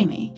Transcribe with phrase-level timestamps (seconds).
[0.00, 0.30] Streamy.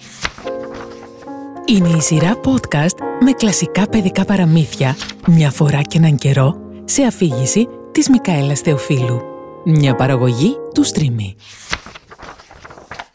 [1.67, 4.97] Είναι η σειρά podcast με κλασικά παιδικά παραμύθια,
[5.27, 6.55] μια φορά και έναν καιρό,
[6.85, 9.21] σε αφήγηση της Μικαέλας Θεοφίλου.
[9.65, 11.35] Μια παραγωγή του Streamy.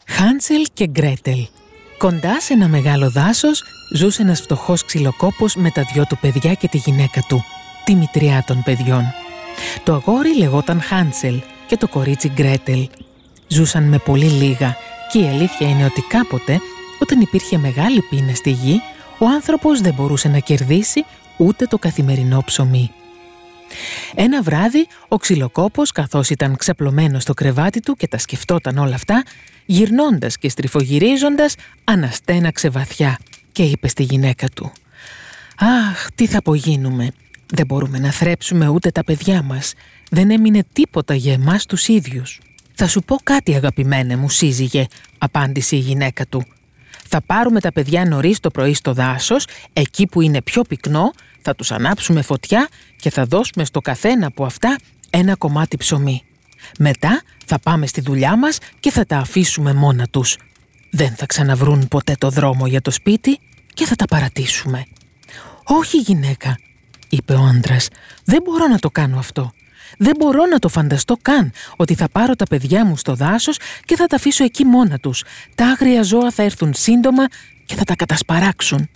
[0.06, 1.46] Χάνσελ και Γκρέτελ.
[1.98, 6.68] Κοντά σε ένα μεγάλο δάσος ζούσε ένας φτωχός ξυλοκόπος με τα δυο του παιδιά και
[6.68, 7.44] τη γυναίκα του,
[7.84, 9.04] τη μητριά των παιδιών.
[9.84, 12.88] Το αγόρι λεγόταν Χάνσελ και το κορίτσι Γκρέτελ.
[13.48, 14.76] Ζούσαν με πολύ λίγα
[15.12, 16.60] και η αλήθεια είναι ότι κάποτε,
[16.98, 18.80] όταν υπήρχε μεγάλη πείνα στη γη,
[19.18, 21.04] ο άνθρωπος δεν μπορούσε να κερδίσει
[21.36, 22.90] ούτε το καθημερινό ψωμί.
[24.14, 29.22] Ένα βράδυ, ο ξυλοκόπος, καθώς ήταν ξαπλωμένος στο κρεβάτι του και τα σκεφτόταν όλα αυτά,
[29.66, 31.54] γυρνώντας και στριφογυρίζοντας,
[31.84, 33.18] αναστέναξε βαθιά
[33.52, 34.72] και είπε στη γυναίκα του
[35.58, 37.10] «Αχ, τι θα απογίνουμε.
[37.46, 39.74] Δεν μπορούμε να θρέψουμε ούτε τα παιδιά μας.
[40.10, 42.40] Δεν έμεινε τίποτα για εμάς τους ίδιους».
[42.80, 44.86] «Θα σου πω κάτι αγαπημένε μου σύζυγε»,
[45.18, 46.44] απάντησε η γυναίκα του.
[47.08, 51.10] «Θα πάρουμε τα παιδιά νωρίς το πρωί στο δάσος, εκεί που είναι πιο πυκνό,
[51.42, 52.68] θα τους ανάψουμε φωτιά
[53.00, 54.76] και θα δώσουμε στο καθένα από αυτά
[55.10, 56.22] ένα κομμάτι ψωμί.
[56.78, 60.36] Μετά θα πάμε στη δουλειά μας και θα τα αφήσουμε μόνα τους.
[60.90, 63.38] Δεν θα ξαναβρούν ποτέ το δρόμο για το σπίτι
[63.74, 64.86] και θα τα παρατήσουμε.
[65.64, 66.58] «Όχι γυναίκα»,
[67.08, 67.88] είπε ο άντρας,
[68.24, 69.52] «δεν μπορώ να το κάνω αυτό.
[69.98, 73.96] Δεν μπορώ να το φανταστώ καν ότι θα πάρω τα παιδιά μου στο δάσος και
[73.96, 75.24] θα τα αφήσω εκεί μόνα τους.
[75.54, 77.26] Τα άγρια ζώα θα έρθουν σύντομα
[77.66, 78.88] και θα τα κατασπαράξουν.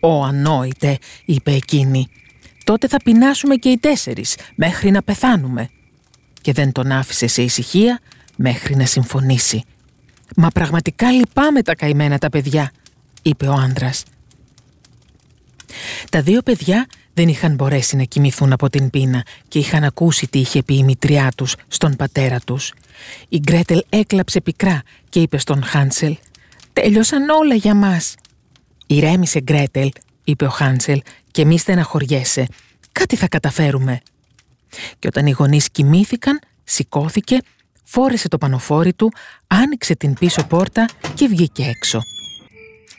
[0.00, 2.08] «Ω ανόητε», είπε εκείνη.
[2.64, 5.68] «Τότε θα πεινάσουμε και οι τέσσερις, μέχρι να πεθάνουμε».
[6.40, 8.00] Και δεν τον άφησε σε ησυχία
[8.36, 9.64] μέχρι να συμφωνήσει.
[10.36, 12.70] «Μα πραγματικά λυπάμαι τα καημένα τα παιδιά»,
[13.22, 13.90] είπε ο άντρα.
[16.10, 20.38] Τα δύο παιδιά δεν είχαν μπορέσει να κοιμηθούν από την πείνα και είχαν ακούσει τι
[20.38, 22.72] είχε πει η μητριά τους στον πατέρα τους.
[23.28, 26.16] Η Γκρέτελ έκλαψε πικρά και είπε στον Χάνσελ
[26.72, 28.14] «Τέλειωσαν όλα για μας».
[28.86, 29.90] «Ηρέμησε Γκρέτελ»,
[30.24, 32.46] είπε ο Χάνσελ «και μη στεναχωριέσαι.
[32.92, 34.00] Κάτι θα καταφέρουμε».
[34.98, 37.38] Και όταν οι γονείς κοιμήθηκαν, σηκώθηκε,
[37.84, 39.12] φόρεσε το πανοφόρι του,
[39.46, 42.00] άνοιξε την πίσω πόρτα και βγήκε έξω.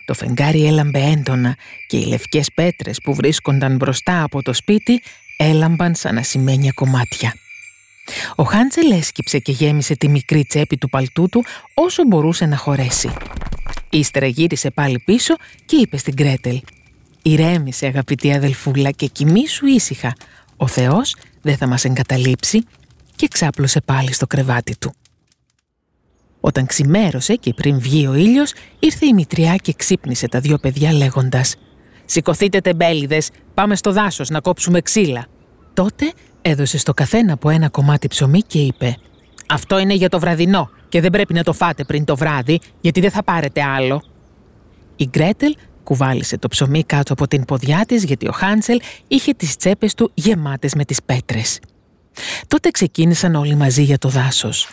[0.06, 5.02] Το φεγγάρι έλαμπε έντονα και οι λευκές πέτρες που βρίσκονταν μπροστά από το σπίτι
[5.38, 7.34] έλαμπαν σαν ασημένια κομμάτια.
[8.36, 11.44] Ο Χάντσελ έσκυψε και γέμισε τη μικρή τσέπη του παλτού του
[11.74, 13.14] όσο μπορούσε να χωρέσει.
[13.90, 16.62] Ύστερα γύρισε πάλι πίσω και είπε στην Κρέτελ
[17.22, 20.16] «Ηρέμησε αγαπητή αδελφούλα και κοιμήσου ήσυχα.
[20.58, 22.64] Ο Θεός δεν θα μας εγκαταλείψει»
[23.16, 24.94] και ξάπλωσε πάλι στο κρεβάτι του.
[26.46, 30.94] Όταν ξημέρωσε και πριν βγει ο ήλιος, ήρθε η μητριά και ξύπνησε τα δύο παιδιά
[30.94, 31.56] λέγοντας
[32.06, 35.26] «Σηκωθείτε τεμπέληδες, πάμε στο δάσος να κόψουμε ξύλα».
[35.74, 36.12] Τότε
[36.42, 38.98] έδωσε στο καθένα από ένα κομμάτι ψωμί και είπε
[39.48, 43.02] «Αυτό είναι για το βραδινό και δεν πρέπει να το φάτε πριν το βράδυ γιατί
[43.02, 44.04] δεν θα πάρετε άλλο».
[44.96, 49.56] Η Γκρέτελ κουβάλισε το ψωμί κάτω από την ποδιά της γιατί ο Χάνσελ είχε τις
[49.56, 51.60] τσέπες του γεμάτες με τις πέτρες.
[52.48, 54.68] Τότε ξεκίνησαν όλοι μαζί για το δάσος.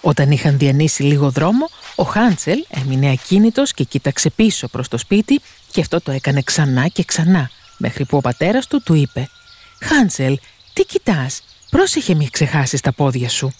[0.00, 5.40] Όταν είχαν διανύσει λίγο δρόμο, ο Χάντσελ έμεινε ακίνητος και κοίταξε πίσω προς το σπίτι
[5.70, 9.28] και αυτό το έκανε ξανά και ξανά, μέχρι που ο πατέρας του του είπε
[9.80, 10.38] «Χάντσελ,
[10.72, 13.52] τι κοιτάς, πρόσεχε μη ξεχάσεις τα πόδια σου».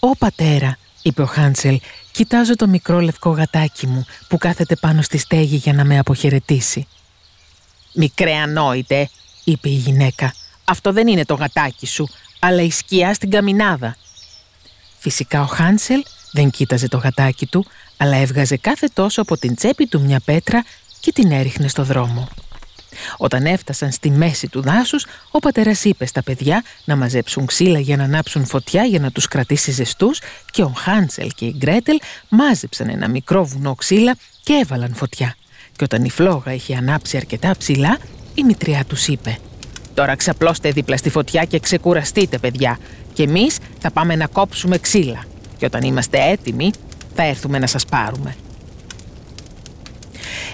[0.00, 1.80] «Ω πατέρα», είπε ο Χάντσελ,
[2.12, 6.86] «κοιτάζω το μικρό λευκό γατάκι μου που κάθεται πάνω στη στέγη για να με αποχαιρετήσει».
[7.92, 9.08] «Μικρέ ανόητε»,
[9.44, 12.08] είπε η γυναίκα, «αυτό δεν είναι το γατάκι σου,
[12.38, 13.96] αλλά η σκιά στην καμινάδα».
[15.08, 16.02] Φυσικά ο Χάνσελ
[16.32, 20.64] δεν κοίταζε το γατάκι του, αλλά έβγαζε κάθε τόσο από την τσέπη του μια πέτρα
[21.00, 22.28] και την έριχνε στο δρόμο.
[23.16, 27.96] Όταν έφτασαν στη μέση του δάσους, ο πατέρας είπε στα παιδιά να μαζέψουν ξύλα για
[27.96, 32.88] να ανάψουν φωτιά για να τους κρατήσει ζεστούς και ο Χάνσελ και η Γκρέτελ μάζεψαν
[32.88, 35.34] ένα μικρό βουνό ξύλα και έβαλαν φωτιά.
[35.76, 37.98] Και όταν η φλόγα είχε ανάψει αρκετά ψηλά,
[38.34, 39.38] η μητριά τους είπε
[39.94, 42.78] «Τώρα ξαπλώστε δίπλα στη φωτιά και ξεκουραστείτε παιδιά
[43.16, 45.24] και εμείς θα πάμε να κόψουμε ξύλα
[45.56, 46.70] και όταν είμαστε έτοιμοι
[47.14, 48.36] θα έρθουμε να σας πάρουμε.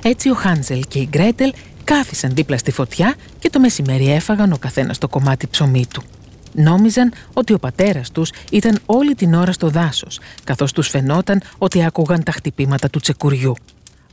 [0.03, 1.53] Έτσι ο Χάντζελ και η Γκρέτελ
[1.85, 6.03] κάθισαν δίπλα στη φωτιά και το μεσημέρι έφαγαν ο καθένας το κομμάτι ψωμί του.
[6.55, 11.85] Νόμιζαν ότι ο πατέρας τους ήταν όλη την ώρα στο δάσος, καθώς τους φαινόταν ότι
[11.85, 13.55] άκουγαν τα χτυπήματα του τσεκουριού.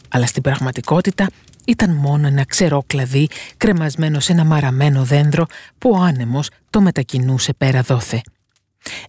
[0.10, 1.28] Αλλά στην πραγματικότητα
[1.66, 3.28] ήταν μόνο ένα ξερό κλαδί
[3.58, 5.46] κρεμασμένο σε ένα μαραμένο δέντρο
[5.78, 8.22] που ο άνεμος το μετακινούσε πέρα δόθε.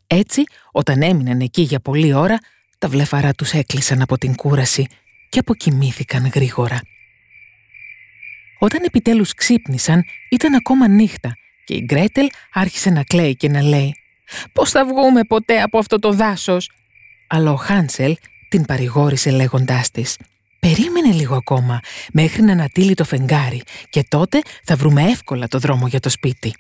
[0.07, 0.43] Έτσι,
[0.73, 2.39] όταν έμειναν εκεί για πολλή ώρα,
[2.79, 4.87] τα βλεφαρά τους έκλεισαν από την κούραση
[5.29, 6.81] και αποκοιμήθηκαν γρήγορα.
[8.59, 13.95] Όταν επιτέλους ξύπνησαν, ήταν ακόμα νύχτα και η Γκρέτελ άρχισε να κλαίει και να λέει
[14.53, 16.71] «Πώς θα βγούμε ποτέ από αυτό το δάσος»
[17.27, 18.17] Αλλά ο Χάνσελ
[18.49, 20.17] την παρηγόρησε λέγοντάς της
[20.61, 21.81] «Περίμενε λίγο ακόμα,
[22.13, 26.55] μέχρι να ανατείλει το φεγγάρι και τότε θα βρούμε εύκολα το δρόμο για το σπίτι».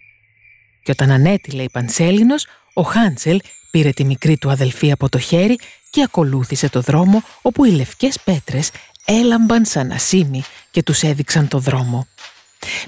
[0.82, 3.40] Και όταν ανέτειλε η Πανσέλινος, ο Χάντσελ
[3.70, 5.58] πήρε τη μικρή του αδελφή από το χέρι
[5.90, 8.70] και ακολούθησε το δρόμο όπου οι λευκές πέτρες
[9.04, 12.06] έλαμπαν σαν ασίμι και τους έδειξαν το δρόμο.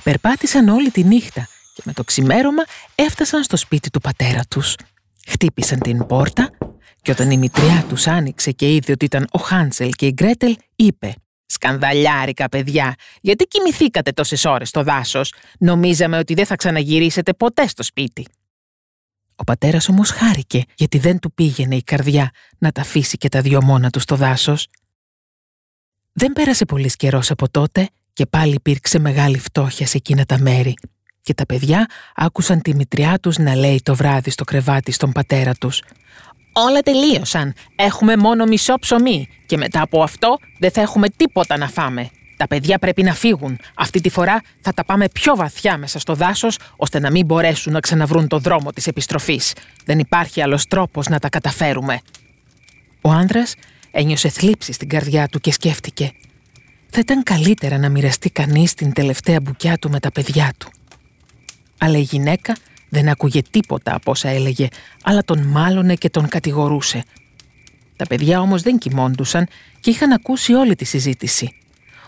[0.02, 2.62] Περπάτησαν όλη τη νύχτα και με το ξημέρωμα
[2.94, 4.74] έφτασαν στο σπίτι του πατέρα τους.
[5.26, 6.50] Χτύπησαν την πόρτα
[7.02, 10.56] και όταν η μητριά τους άνοιξε και είδε ότι ήταν ο Χάνσελ και η Γκρέτελ,
[10.76, 11.14] είπε
[11.52, 17.82] «Σκανδαλιάρικα παιδιά, γιατί κοιμηθήκατε τόσες ώρες στο δάσος; Νομίζαμε ότι δεν θα ξαναγυρίσετε ποτέ στο
[17.82, 18.26] σπίτι».
[19.34, 23.40] Ο πατέρας όμως χάρηκε γιατί δεν του πήγαινε η καρδιά να τα αφήσει και τα
[23.40, 24.68] δυο μόνα του στο δάσος.
[26.12, 30.74] Δεν πέρασε πολύς καιρός από τότε και πάλι υπήρξε μεγάλη φτώχεια σε εκείνα τα μέρη
[31.22, 35.54] και τα παιδιά άκουσαν τη μητριά τους να λέει το βράδυ στο κρεβάτι στον πατέρα
[35.54, 35.82] τους
[36.52, 37.54] «Όλα τελείωσαν.
[37.76, 42.10] Έχουμε μόνο μισό ψωμί και μετά από αυτό δεν θα έχουμε τίποτα να φάμε.
[42.36, 43.58] Τα παιδιά πρέπει να φύγουν.
[43.74, 47.72] Αυτή τη φορά θα τα πάμε πιο βαθιά μέσα στο δάσος ώστε να μην μπορέσουν
[47.72, 49.54] να ξαναβρούν το δρόμο της επιστροφής.
[49.84, 52.00] Δεν υπάρχει άλλος τρόπος να τα καταφέρουμε».
[53.00, 53.54] Ο άνδρας
[53.90, 56.12] ένιωσε θλίψη στην καρδιά του και σκέφτηκε
[56.90, 60.70] «Θα ήταν καλύτερα να μοιραστεί κανείς την τελευταία μπουκιά του με τα παιδιά του»
[61.82, 62.56] αλλά η γυναίκα
[62.92, 64.68] δεν άκουγε τίποτα από όσα έλεγε,
[65.02, 67.04] αλλά τον μάλωνε και τον κατηγορούσε.
[67.96, 69.48] Τα παιδιά όμως δεν κοιμώντουσαν
[69.80, 71.54] και είχαν ακούσει όλη τη συζήτηση.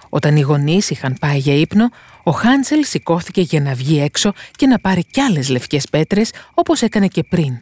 [0.09, 1.89] Όταν οι γονείς είχαν πάει για ύπνο,
[2.23, 6.83] ο Χάντσελ σηκώθηκε για να βγει έξω και να πάρει κι άλλες λευκές πέτρες όπως
[6.83, 7.59] έκανε και πριν.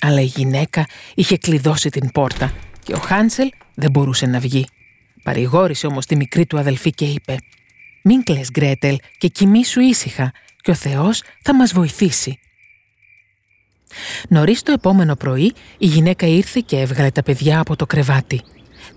[0.00, 2.52] Αλλά η γυναίκα είχε κλειδώσει την πόρτα
[2.82, 4.66] και ο Χάντσελ δεν μπορούσε να βγει.
[5.22, 7.36] Παρηγόρησε όμως τη μικρή του αδελφή και είπε
[8.02, 12.38] «Μην κλαις Γκρέτελ και κοιμήσου ήσυχα, και ο Θεός θα μας βοηθήσει.
[14.28, 18.42] Νωρίς το επόμενο πρωί η γυναίκα ήρθε και έβγαλε τα παιδιά από το κρεβάτι.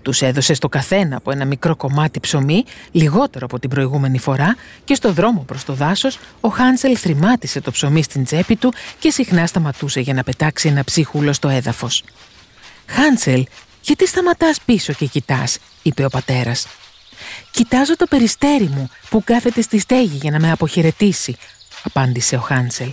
[0.02, 4.94] Τους έδωσε στο καθένα από ένα μικρό κομμάτι ψωμί, λιγότερο από την προηγούμενη φορά και
[4.94, 9.46] στο δρόμο προς το δάσος ο Χάνσελ θρημάτισε το ψωμί στην τσέπη του και συχνά
[9.46, 12.04] σταματούσε για να πετάξει ένα ψίχουλο στο έδαφος.
[12.86, 13.46] «Χάνσελ,
[13.80, 16.66] γιατί σταματάς πίσω και κοιτάς», είπε ο πατέρας.
[17.50, 21.36] «Κοιτάζω το περιστέρι μου που κάθεται στη στέγη για να με αποχαιρετήσει»,
[21.82, 22.92] απάντησε ο Χάνσελ.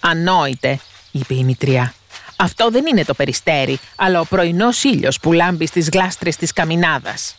[0.00, 0.80] «Ανόητε»,
[1.16, 1.94] είπε η μητριά.
[2.36, 7.36] «Αυτό δεν είναι το περιστέρι, αλλά ο πρωινός ήλιος που λάμπει στις γλάστρες της καμινάδας».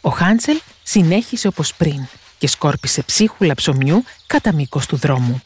[0.00, 2.06] Ο Χάνσελ συνέχισε όπως πριν
[2.38, 5.42] και σκόρπισε ψίχουλα ψωμιού κατά μήκος του δρόμου.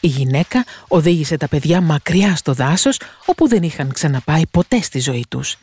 [0.00, 5.24] Η γυναίκα οδήγησε τα παιδιά μακριά στο δάσος όπου δεν είχαν ξαναπάει ποτέ στη ζωή
[5.28, 5.56] τους.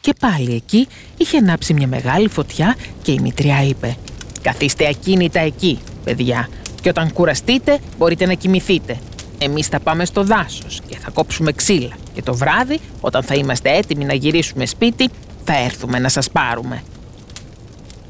[0.00, 3.96] Και πάλι εκεί είχε ανάψει μια μεγάλη φωτιά και η μητριά είπε
[4.42, 6.48] «Καθίστε ακίνητα εκεί, παιδιά,
[6.80, 8.98] και όταν κουραστείτε μπορείτε να κοιμηθείτε.
[9.42, 13.76] Εμείς θα πάμε στο δάσος και θα κόψουμε ξύλα και το βράδυ όταν θα είμαστε
[13.76, 15.08] έτοιμοι να γυρίσουμε σπίτι
[15.44, 16.82] θα έρθουμε να σας πάρουμε.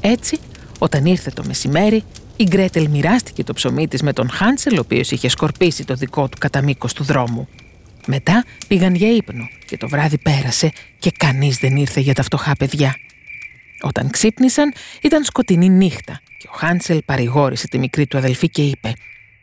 [0.01, 0.37] Έτσι,
[0.79, 2.03] όταν ήρθε το μεσημέρι,
[2.35, 6.29] η Γκρέτελ μοιράστηκε το ψωμί της με τον Χάντσελ, ο οποίος είχε σκορπίσει το δικό
[6.29, 7.47] του κατά μήκο του δρόμου.
[8.05, 12.55] Μετά πήγαν για ύπνο και το βράδυ πέρασε και κανείς δεν ήρθε για τα φτωχά
[12.55, 12.95] παιδιά.
[13.81, 18.93] Όταν ξύπνησαν ήταν σκοτεινή νύχτα και ο Χάνσελ παρηγόρησε τη μικρή του αδελφή και είπε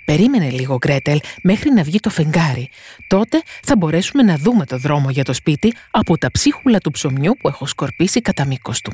[0.09, 2.71] «Περίμενε λίγο Γκρέτελ μέχρι να βγει το φεγγάρι.
[3.07, 7.37] Τότε θα μπορέσουμε να δούμε το δρόμο για το σπίτι από τα ψίχουλα του ψωμιού
[7.41, 8.93] που έχω σκορπίσει κατά μήκος του».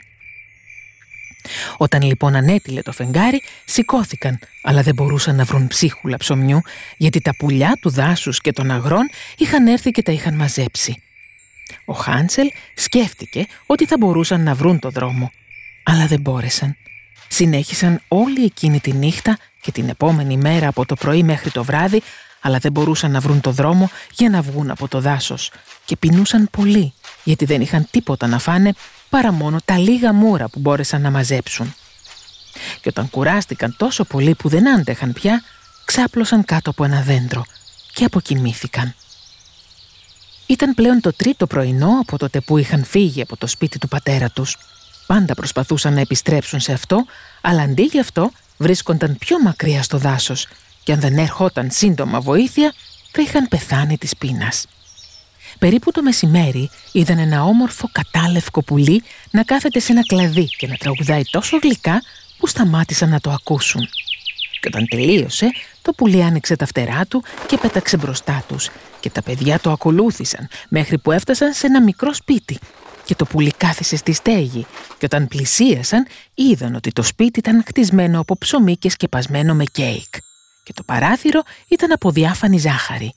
[1.76, 6.60] Όταν λοιπόν ανέτειλε το φεγγάρι, σηκώθηκαν, αλλά δεν μπορούσαν να βρουν ψίχουλα ψωμιού,
[6.96, 11.02] γιατί τα πουλιά του δάσους και των αγρών είχαν έρθει και τα είχαν μαζέψει.
[11.84, 15.32] Ο Χάνσελ σκέφτηκε ότι θα μπορούσαν να βρουν το δρόμο,
[15.82, 16.76] αλλά δεν μπόρεσαν.
[17.28, 22.02] Συνέχισαν όλη εκείνη τη νύχτα και την επόμενη μέρα από το πρωί μέχρι το βράδυ,
[22.40, 25.50] αλλά δεν μπορούσαν να βρουν το δρόμο για να βγουν από το δάσος
[25.84, 26.92] και πεινούσαν πολύ,
[27.24, 28.74] γιατί δεν είχαν τίποτα να φάνε
[29.08, 31.74] παρά μόνο τα λίγα μούρα που μπόρεσαν να μαζέψουν.
[32.80, 35.42] Και όταν κουράστηκαν τόσο πολύ που δεν άντεχαν πια,
[35.84, 37.44] ξάπλωσαν κάτω από ένα δέντρο
[37.92, 38.94] και αποκοιμήθηκαν.
[40.46, 44.30] Ήταν πλέον το τρίτο πρωινό από τότε που είχαν φύγει από το σπίτι του πατέρα
[44.30, 44.56] τους.
[45.06, 47.04] Πάντα προσπαθούσαν να επιστρέψουν σε αυτό,
[47.40, 48.30] αλλά αντί γι' αυτό
[48.64, 50.46] βρίσκονταν πιο μακριά στο δάσος
[50.82, 52.72] και αν δεν έρχονταν σύντομα βοήθεια,
[53.12, 54.66] θα είχαν πεθάνει της πείνας.
[55.58, 60.76] Περίπου το μεσημέρι είδαν ένα όμορφο κατάλευκο πουλί να κάθεται σε ένα κλαδί και να
[60.76, 62.02] τραγουδάει τόσο γλυκά
[62.38, 63.88] που σταμάτησαν να το ακούσουν.
[64.60, 65.50] Και όταν τελείωσε,
[65.82, 70.48] το πουλί άνοιξε τα φτερά του και πέταξε μπροστά τους και τα παιδιά το ακολούθησαν
[70.68, 72.58] μέχρι που έφτασαν σε ένα μικρό σπίτι
[73.04, 74.66] και το πουλί κάθισε στη στέγη
[74.98, 80.14] και όταν πλησίασαν είδαν ότι το σπίτι ήταν χτισμένο από ψωμί και σκεπασμένο με κέικ
[80.64, 83.14] και το παράθυρο ήταν από διάφανη ζάχαρη.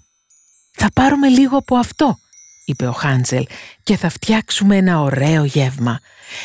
[0.72, 2.20] «Θα πάρουμε λίγο από αυτό»,
[2.66, 3.46] είπε ο Χάντσελ,
[3.84, 6.00] και θα φτιάξουμε ένα ωραίο γεύμα.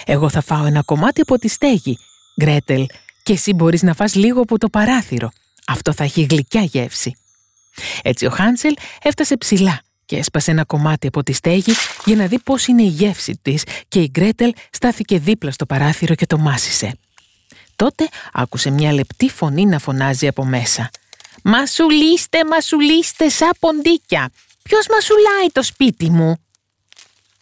[0.04, 1.98] Εγώ θα φάω ένα κομμάτι από τη στέγη.
[2.40, 2.86] Γκρέτελ,
[3.22, 5.30] και εσύ μπορείς να φας λίγο από το παράθυρο.
[5.66, 7.16] Αυτό θα έχει γλυκιά γεύση.
[8.02, 9.82] Έτσι ο Χάνσελ έφτασε ψηλά
[10.12, 11.72] και έσπασε ένα κομμάτι από τη στέγη
[12.04, 16.14] για να δει πώς είναι η γεύση της και η Γκρέτελ στάθηκε δίπλα στο παράθυρο
[16.14, 16.98] και το μάσησε.
[17.76, 20.90] Τότε άκουσε μια λεπτή φωνή να φωνάζει από μέσα.
[21.42, 24.30] «Μασουλίστε, μασουλίστε σαν ποντίκια!
[24.62, 26.36] Ποιος μασουλάει το σπίτι μου»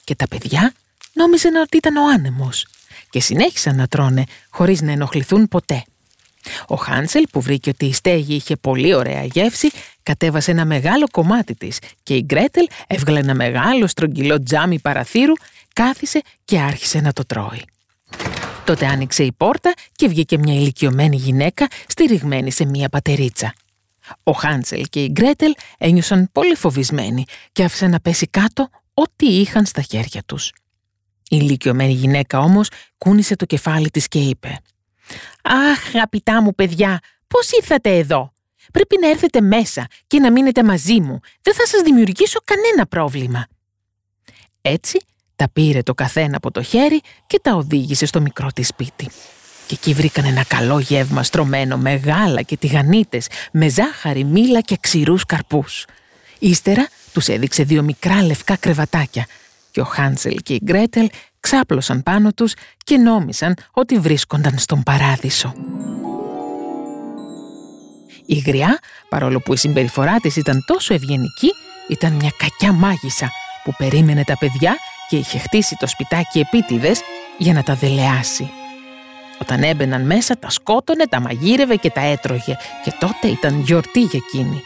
[0.05, 0.73] Και τα παιδιά
[1.13, 2.67] νόμιζαν ότι ήταν ο άνεμος
[3.11, 5.85] και συνέχισαν να τρώνε χωρίς να ενοχληθούν ποτέ.
[6.67, 9.71] Ο Χάνσελ που βρήκε ότι η στέγη είχε πολύ ωραία γεύση
[10.03, 15.33] κατέβασε ένα μεγάλο κομμάτι της και η Γκρέτελ έβγαλε ένα μεγάλο στρογγυλό τζάμι παραθύρου,
[15.73, 17.63] κάθισε και άρχισε να το τρώει.
[18.65, 23.55] Τότε άνοιξε η πόρτα και βγήκε μια ηλικιωμένη γυναίκα στηριγμένη σε μια πατερίτσα.
[24.23, 29.67] Ο Χάνσελ και η Γκρέτελ ένιωσαν πολύ φοβισμένοι και άφησαν να πέσει κάτω ό,τι είχαν
[29.67, 30.53] στα χέρια τους.
[31.33, 34.61] Η ηλικιωμένη γυναίκα όμως κούνησε το κεφάλι της και είπε
[35.43, 38.33] «Αχ, αγαπητά μου παιδιά, πώς ήρθατε εδώ;
[38.73, 41.21] Πρέπει να έρθετε μέσα και να μείνετε μαζί μου.
[41.43, 43.47] Δεν θα σας δημιουργήσω κανένα πρόβλημα».
[44.63, 44.99] Έτσι
[45.37, 49.11] τα πήρε το καθένα από το χέρι και τα οδήγησε στο μικρό της σπίτι.
[49.67, 54.77] Και εκεί βρήκαν ένα καλό γεύμα στρωμένο με γάλα και τηγανίτες, με ζάχαρη, μήλα και
[54.81, 55.87] ξηρούς καρπούς.
[56.39, 59.27] Ύστερα τους έδειξε δύο μικρά λευκά κρεβατάκια
[59.71, 61.09] και ο Χάνσελ και η Γκρέτελ
[61.41, 62.55] ξάπλωσαν πάνω τους
[62.85, 65.55] και νόμισαν ότι βρίσκονταν στον παράδεισο.
[68.27, 68.79] Η γριά,
[69.09, 71.51] παρόλο που η συμπεριφορά της ήταν τόσο ευγενική,
[71.89, 73.31] ήταν μια κακιά μάγισσα
[73.65, 74.77] που περίμενε τα παιδιά
[75.09, 77.01] και είχε χτίσει το σπιτάκι επίτηδες
[77.39, 78.51] για να τα δελεάσει.
[79.41, 84.21] Όταν έμπαιναν μέσα τα σκότωνε, τα μαγείρευε και τα έτρωγε και τότε ήταν γιορτή για
[84.29, 84.63] εκείνη.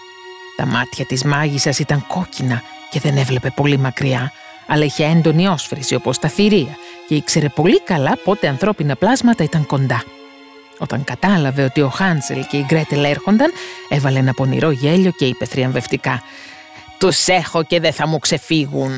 [0.57, 4.33] Τα μάτια της μάγισσας ήταν κόκκινα και δεν έβλεπε πολύ μακριά,
[4.67, 6.77] αλλά είχε έντονη όσφρηση όπως τα θηρία
[7.09, 10.03] και ήξερε πολύ καλά πότε ανθρώπινα πλάσματα ήταν κοντά.
[10.79, 13.53] Όταν κατάλαβε ότι ο Χάνσελ και η Γκρέτελ έρχονταν,
[13.89, 16.23] έβαλε ένα πονηρό γέλιο και είπε θριαμβευτικά
[16.99, 18.93] «Τους έχω και δεν θα μου ξεφύγουν».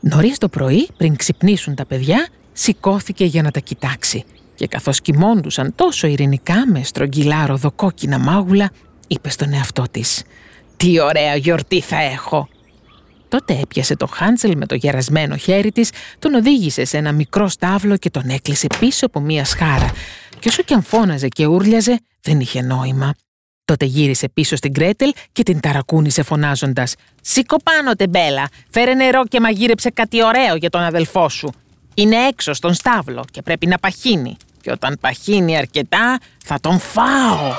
[0.00, 4.24] Νωρίς το πρωί, πριν ξυπνήσουν τα παιδιά, σηκώθηκε για να τα κοιτάξει
[4.54, 8.70] και καθώς κοιμώντουσαν τόσο ειρηνικά με στρογγυλά ροδοκόκκινα μάγουλα,
[9.06, 10.22] είπε στον εαυτό της
[10.76, 12.48] «Τι ωραία γιορτή θα έχω!»
[13.28, 17.96] Τότε έπιασε το Χάντσελ με το γερασμένο χέρι της, τον οδήγησε σε ένα μικρό στάβλο
[17.96, 19.92] και τον έκλεισε πίσω από μία σχάρα.
[20.38, 23.14] Και όσο κι αν φώναζε και ούρλιαζε, δεν είχε νόημα.
[23.64, 28.48] Τότε γύρισε πίσω στην Κρέτελ και την ταρακούνησε φωνάζοντας «Σήκω πάνω, τεμπέλα!
[28.70, 31.52] Φέρε νερό και μαγείρεψε κάτι ωραίο για τον αδελφό σου.
[31.94, 34.36] Είναι έξω στον στάβλο και πρέπει να παχύνει.
[34.60, 37.52] Και όταν παχύνει αρκετά, θα τον φάω!»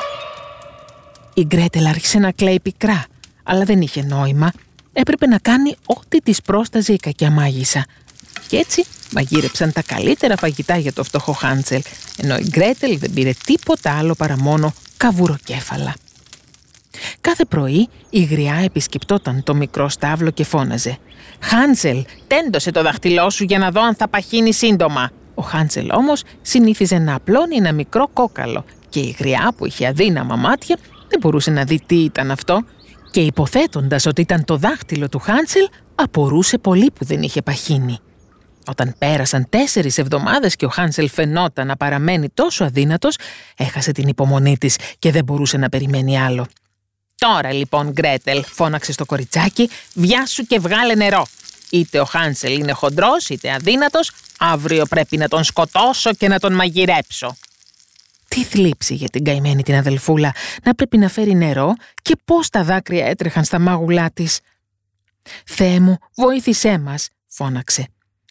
[1.33, 3.05] Η Γκρέτελ άρχισε να κλαίει πικρά,
[3.43, 4.51] αλλά δεν είχε νόημα
[4.93, 7.86] έπρεπε να κάνει ό,τι της πρόσταζε η κακιά μάγισσα.
[8.48, 11.81] Και έτσι μαγείρεψαν τα καλύτερα φαγητά για το φτωχό Χάντσελ,
[12.17, 15.93] ενώ η Γκρέτελ δεν πήρε τίποτα άλλο παρά μόνο καβουροκέφαλα.
[17.22, 20.98] Κάθε πρωί η γριά επισκεπτόταν το μικρό στάβλο και φώναζε
[21.39, 25.12] «Χάντσελ, τέντωσε το δαχτυλό σου για να δω αν θα παχύνει σύντομα».
[25.36, 30.36] Ο Χάντσελ όμως συνήθιζε να απλώνει ένα μικρό κόκαλο και η γριά που είχε αδύναμα
[30.36, 30.77] μάτια
[31.08, 32.63] δεν μπορούσε να δει τι ήταν αυτό
[33.11, 37.99] και υποθέτοντας ότι ήταν το δάχτυλο του Χάντσελ, απορούσε πολύ που δεν είχε παχύνει.
[38.65, 43.17] Όταν πέρασαν τέσσερις εβδομάδες και ο Χάνσελ φαινόταν να παραμένει τόσο αδύνατος,
[43.57, 46.47] έχασε την υπομονή της και δεν μπορούσε να περιμένει άλλο.
[47.17, 51.25] «Τώρα λοιπόν, Γκρέτελ», φώναξε στο κοριτσάκι, «βιάσου και βγάλε νερό.
[51.69, 56.53] Είτε ο Χάνσελ είναι χοντρός είτε αδύνατος, αύριο πρέπει να τον σκοτώσω και να τον
[56.53, 57.35] μαγειρέψω».
[58.29, 60.33] Τι θλίψη για την καημένη την αδελφούλα
[60.63, 64.39] να πρέπει να φέρει νερό και πώς τα δάκρυα έτρεχαν στα μάγουλά της.
[65.45, 67.88] «Θεέ μου, βοήθησέ μας», φώναξε.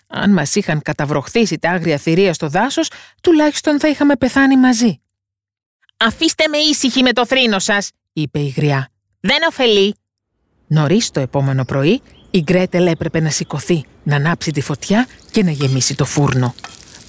[0.09, 2.90] «Αν μας είχαν καταβροχθήσει τα άγρια θηρία στο δάσος,
[3.23, 5.00] τουλάχιστον θα είχαμε πεθάνει μαζί».
[5.97, 8.88] «Αφήστε με ήσυχη με το θρήνο σας», είπε η γριά.
[9.21, 9.95] «Δεν ωφελεί».
[10.67, 15.50] Νωρίς το επόμενο πρωί, η Γκρέτελ έπρεπε να σηκωθεί, να ανάψει τη φωτιά και να
[15.50, 16.55] γεμίσει το φούρνο.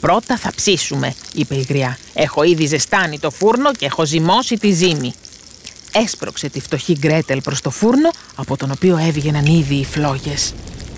[0.01, 1.97] Πρώτα θα ψήσουμε, είπε η γριά.
[2.13, 5.13] Έχω ήδη ζεστάνει το φούρνο και έχω ζυμώσει τη ζύμη.
[5.93, 10.53] Έσπρωξε τη φτωχή Γκρέτελ προς το φούρνο, από τον οποίο έβγαιναν ήδη οι φλόγες.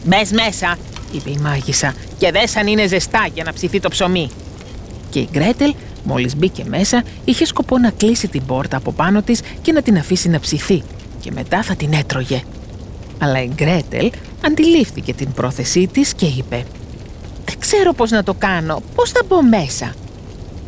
[0.06, 0.78] «Μπες μέσα»,
[1.12, 4.32] είπε η μάγισσα, «και δες αν είναι ζεστά για να ψηθεί το ψωμί».
[5.10, 9.42] Και η Γκρέτελ, μόλις μπήκε μέσα, είχε σκοπό να κλείσει την πόρτα από πάνω της
[9.62, 10.84] και να την αφήσει να ψηθεί
[11.20, 12.44] και μετά θα την έτρωγε.
[13.18, 14.12] Αλλά η Γκρέτελ
[14.46, 16.66] αντιλήφθηκε την πρόθεσή της και είπε
[17.52, 18.82] δεν ξέρω πώς να το κάνω.
[18.96, 19.94] Πώς θα μπω μέσα;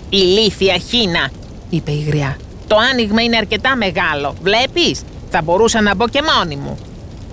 [0.10, 1.30] «Ηλίθια χίνα»,
[1.70, 2.38] είπε η γριά.
[2.68, 4.36] «Το άνοιγμα είναι αρκετά μεγάλο.
[4.42, 6.78] Βλέπεις, θα μπορούσα να μπω και μόνη μου».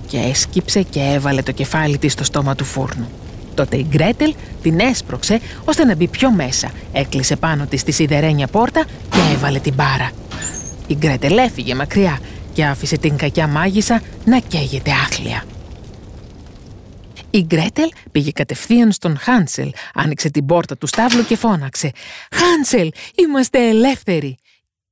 [0.06, 3.08] και έσκυψε και έβαλε το κεφάλι της στο στόμα του φούρνου.
[3.54, 8.46] Τότε η Γκρέτελ την έσπρωξε ώστε να μπει πιο μέσα, έκλεισε πάνω της τη σιδερένια
[8.46, 10.10] πόρτα και έβαλε την μπάρα.
[10.86, 12.18] Η Γκρέτελ έφυγε μακριά
[12.52, 15.44] και άφησε την κακιά μάγισσα να καίγεται άθλια.
[17.30, 21.92] Η Γκρέτελ πήγε κατευθείαν στον Χάνσελ, άνοιξε την πόρτα του στάβλου και φώναξε
[22.30, 24.38] «Χάνσελ, είμαστε ελεύθεροι!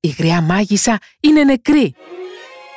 [0.00, 1.94] Η γριά μάγισσα είναι νεκρή!»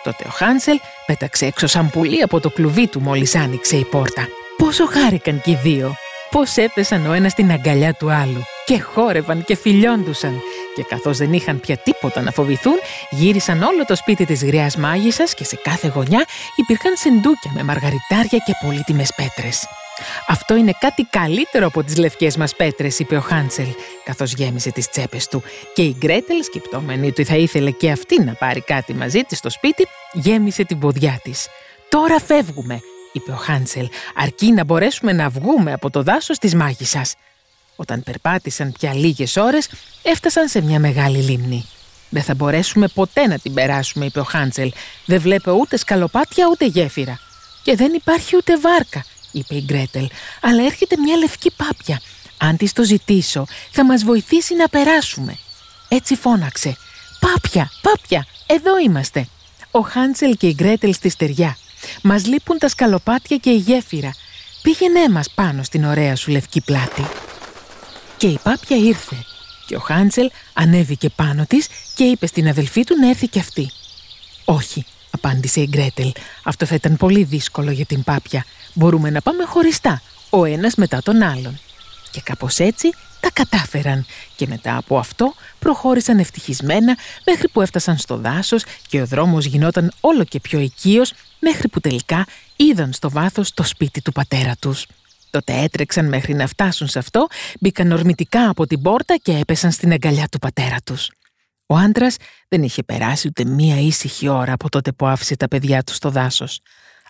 [0.04, 4.28] Τότε ο Χάνσελ πέταξε έξω σαν πουλί από το κλουβί του μόλις άνοιξε η πόρτα.
[4.58, 5.96] Πόσο χάρηκαν και οι δύο!
[6.32, 10.42] Πώς έπεσαν ο ένας στην αγκαλιά του άλλου και χόρευαν και φιλιόντουσαν
[10.76, 12.76] και καθώς δεν είχαν πια τίποτα να φοβηθούν,
[13.10, 16.26] γύρισαν όλο το σπίτι της γριάς μάγισσας και σε κάθε γωνιά
[16.56, 19.68] υπήρχαν συντούκια με μαργαριτάρια και πολύτιμες πέτρες.
[20.28, 23.68] «Αυτό είναι κάτι καλύτερο από τις λευκές μας πέτρες», είπε ο Χάντσελ,
[24.04, 25.44] καθώς γέμισε τις τσέπες του.
[25.74, 29.50] Και η Γκρέτελ, σκεπτόμενη ότι θα ήθελε και αυτή να πάρει κάτι μαζί της στο
[29.50, 31.48] σπίτι, γέμισε την ποδιά της.
[31.90, 32.80] «Τώρα φεύγουμε»,
[33.12, 37.16] είπε ο Χάντσελ, «αρκεί να μπορέσουμε να βγούμε από το δάσος της μάγισσας».
[37.82, 39.70] Όταν περπάτησαν πια λίγες ώρες,
[40.04, 41.66] έφτασαν σε μια μεγάλη λίμνη.
[42.10, 44.72] «Δεν θα μπορέσουμε ποτέ να την περάσουμε», είπε ο Χάντσελ.
[45.06, 47.20] «Δεν βλέπω ούτε σκαλοπάτια ούτε γέφυρα».
[47.64, 50.10] «Και δεν υπάρχει ούτε βάρκα», είπε η Γκρέτελ.
[50.42, 52.02] «Αλλά έρχεται μια λευκή πάπια.
[52.38, 55.38] Αν της το ζητήσω, θα μας βοηθήσει να περάσουμε».
[55.88, 56.78] Έτσι φώναξε.
[57.20, 59.28] «Πάπια, πάπια, εδώ είμαστε».
[59.72, 61.58] Ο Χάντσελ και η Γκρέτελ στη στεριά.
[62.02, 64.12] Μας λείπουν τα σκαλοπάτια και η γέφυρα.
[64.62, 67.06] Πήγαινέ μας πάνω στην ωραία σου λευκή πλάτη.
[68.22, 69.16] Και η πάπια ήρθε
[69.66, 73.72] και ο Χάντσελ ανέβηκε πάνω της και είπε στην αδελφή του να έρθει κι αυτή.
[74.46, 76.12] «Όχι», απάντησε η Γκρέτελ,
[76.44, 78.46] «αυτό θα ήταν πολύ δύσκολο για την πάπια.
[78.74, 81.60] Μπορούμε να πάμε χωριστά, ο ένας μετά τον άλλον».
[82.12, 88.18] Και κάπως έτσι τα κατάφεραν και μετά από αυτό προχώρησαν ευτυχισμένα μέχρι που έφτασαν στο
[88.18, 92.26] δάσος και ο δρόμος γινόταν όλο και πιο οικείος μέχρι που τελικά
[92.56, 94.86] είδαν στο βάθος το σπίτι του πατέρα τους.
[95.32, 97.28] Τότε έτρεξαν μέχρι να φτάσουν σε αυτό,
[97.60, 101.12] μπήκαν ορμητικά από την πόρτα και έπεσαν στην αγκαλιά του πατέρα τους.
[101.66, 102.16] Ο άντρας
[102.48, 106.10] δεν είχε περάσει ούτε μία ήσυχη ώρα από τότε που άφησε τα παιδιά του στο
[106.10, 106.60] δάσος.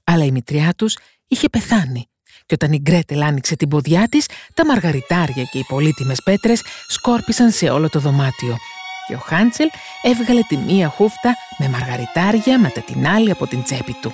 [0.04, 2.06] Αλλά η μητριά τους είχε πεθάνει
[2.45, 7.52] και όταν η Γκρέτελ άνοιξε την ποδιά της, τα μαργαριτάρια και οι πολύτιμες πέτρες σκόρπισαν
[7.52, 8.58] σε όλο το δωμάτιο
[9.08, 9.67] και ο Χάντσελ
[10.02, 14.12] έβγαλε τη μία χούφτα με μαργαριτάρια μετά την άλλη από την τσέπη του.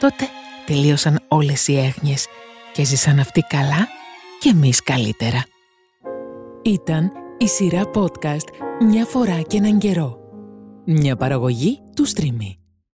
[0.00, 0.28] Τότε
[0.66, 2.26] τελείωσαν όλες οι έγνοιες
[2.74, 3.88] και ζήσαν αυτοί καλά
[4.40, 5.44] και εμείς καλύτερα.
[6.62, 8.48] Ήταν η σειρά podcast
[8.80, 10.18] «Μια φορά και έναν καιρό».
[10.84, 12.63] Μια παραγωγή του Streamy.